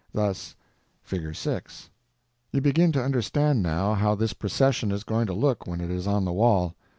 [0.13, 0.55] Thus:
[1.03, 1.35] (Fig.
[1.35, 1.91] 6).
[2.51, 6.07] You begin to understand now how this procession is going to look when it is
[6.07, 6.73] on the wall.